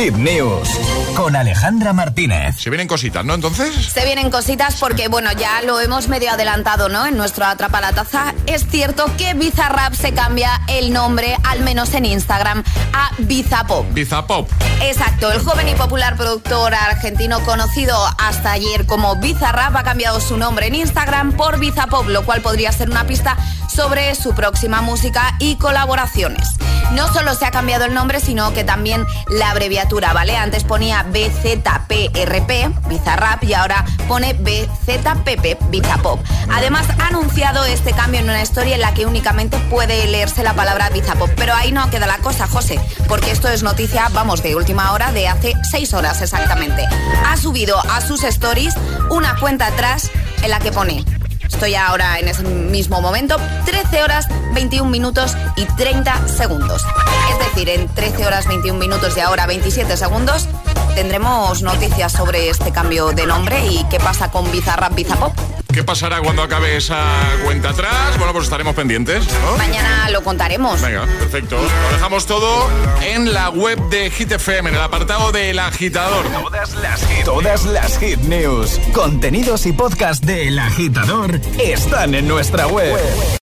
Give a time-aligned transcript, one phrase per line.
[0.00, 0.66] Hit News
[1.14, 2.56] con Alejandra Martínez.
[2.56, 3.34] Se vienen cositas, ¿no?
[3.34, 3.74] Entonces.
[3.92, 7.04] Se vienen cositas porque, bueno, ya lo hemos medio adelantado, ¿no?
[7.04, 8.32] En nuestro Atrapa la Taza.
[8.46, 13.92] Es cierto que Bizarrap se cambia el nombre, al menos en Instagram, a Bizapop.
[13.92, 14.48] Bizapop.
[14.80, 15.30] Exacto.
[15.32, 20.68] El joven y popular productor argentino conocido hasta ayer como Bizarrap ha cambiado su nombre
[20.68, 23.36] en Instagram por Bizapop, lo cual podría ser una pista
[23.68, 26.48] sobre su próxima música y colaboraciones.
[26.92, 29.54] No solo se ha cambiado el nombre, sino que también la
[29.90, 30.36] ¿vale?
[30.36, 36.20] Antes ponía BZPRP, Bizarrap, y ahora pone BZPP, Bizapop.
[36.48, 40.54] Además, ha anunciado este cambio en una historia en la que únicamente puede leerse la
[40.54, 41.30] palabra Bizapop.
[41.36, 42.78] Pero ahí no queda la cosa, José,
[43.08, 46.86] porque esto es noticia, vamos, de última hora, de hace seis horas exactamente.
[47.26, 48.74] Ha subido a sus stories
[49.10, 50.10] una cuenta atrás
[50.42, 51.04] en la que pone
[51.52, 53.36] Estoy ahora en ese mismo momento,
[53.66, 56.82] 13 horas 21 minutos y 30 segundos.
[57.60, 60.48] Decir, en 13 horas 21 minutos y ahora 27 segundos
[60.94, 65.34] tendremos noticias sobre este cambio de nombre y qué pasa con Bizarrap Bizapop.
[65.70, 67.04] ¿Qué pasará cuando acabe esa
[67.44, 68.16] cuenta atrás?
[68.16, 69.24] Bueno, pues estaremos pendientes.
[69.58, 70.80] Mañana lo contaremos.
[70.80, 71.56] Venga, perfecto.
[71.56, 72.68] Lo dejamos todo
[73.02, 76.24] en la web de Hit FM, en el apartado del agitador.
[76.28, 82.66] Todas las hit, todas las hit news, contenidos y podcast del agitador están en nuestra
[82.66, 82.98] web.